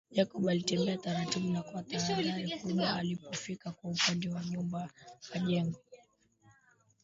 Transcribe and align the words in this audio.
Jacob 0.11 0.47
alitembea 0.47 0.97
taratibu 0.97 1.53
na 1.53 1.61
kwa 1.61 1.83
tahadhari 1.83 2.59
kubwa 2.61 2.93
alipofika 2.95 3.71
kwa 3.71 3.89
upande 3.91 4.29
wa 4.29 4.43
nyuma 4.45 4.89
wa 5.33 5.39
jengo 5.39 5.79